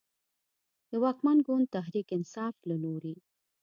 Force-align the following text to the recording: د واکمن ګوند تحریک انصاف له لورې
د 0.89 0.91
واکمن 1.03 1.37
ګوند 1.47 1.71
تحریک 1.75 2.07
انصاف 2.17 2.55
له 2.69 2.75
لورې 2.83 3.15